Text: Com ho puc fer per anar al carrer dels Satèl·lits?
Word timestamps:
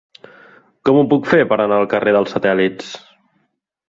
Com 0.89 0.95
ho 1.01 1.03
puc 1.11 1.29
fer 1.33 1.41
per 1.51 1.59
anar 1.65 1.77
al 1.81 1.87
carrer 1.91 2.13
dels 2.17 2.33
Satèl·lits? 2.37 2.89